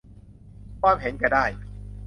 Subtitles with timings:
[0.81, 1.45] ความเห็นแก่ได้